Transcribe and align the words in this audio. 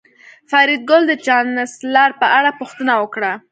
فریدګل 0.49 1.01
د 1.07 1.13
چانسلر 1.25 2.09
په 2.21 2.27
اړه 2.37 2.51
پوښتنه 2.59 2.93
وکړه 3.01 3.31